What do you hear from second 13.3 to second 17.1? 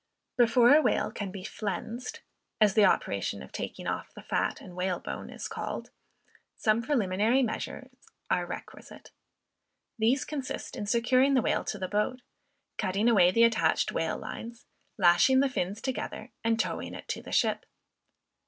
attached whale lines, lashing the fins together, and towing it